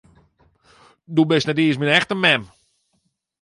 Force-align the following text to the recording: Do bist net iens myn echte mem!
Do 1.15 1.23
bist 1.29 1.47
net 1.47 1.61
iens 1.63 1.79
myn 1.79 1.93
echte 1.97 2.15
mem! 2.23 2.43